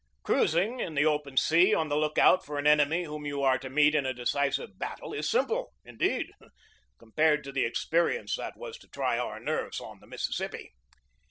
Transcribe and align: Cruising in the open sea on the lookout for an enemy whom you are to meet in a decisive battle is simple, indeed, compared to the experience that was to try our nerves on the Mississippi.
Cruising 0.23 0.79
in 0.79 0.95
the 0.95 1.05
open 1.05 1.37
sea 1.37 1.75
on 1.75 1.87
the 1.89 1.95
lookout 1.95 2.43
for 2.43 2.57
an 2.57 2.65
enemy 2.65 3.03
whom 3.03 3.23
you 3.23 3.43
are 3.43 3.59
to 3.59 3.69
meet 3.69 3.93
in 3.93 4.03
a 4.03 4.15
decisive 4.15 4.79
battle 4.79 5.13
is 5.13 5.29
simple, 5.29 5.73
indeed, 5.85 6.31
compared 6.97 7.43
to 7.43 7.51
the 7.51 7.65
experience 7.65 8.35
that 8.35 8.57
was 8.57 8.79
to 8.79 8.87
try 8.87 9.19
our 9.19 9.39
nerves 9.39 9.79
on 9.79 9.99
the 9.99 10.07
Mississippi. 10.07 10.71